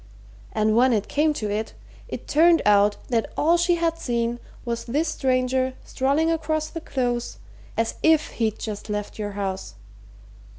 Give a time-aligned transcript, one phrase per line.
[0.51, 1.75] And when it came to it,
[2.07, 7.37] it turned out that all she had seen was this stranger strolling across the Close
[7.77, 9.75] as if he'd just left your house.